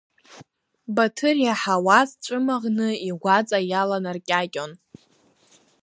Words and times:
Баҭыр 0.95 1.37
иаҳауаз 1.41 2.09
ҵәымаӷны 2.23 2.87
игәаҵа 3.09 3.59
иаланаркьакьон. 3.71 4.71